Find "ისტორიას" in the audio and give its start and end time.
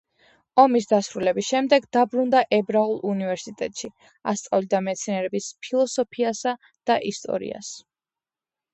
7.15-7.75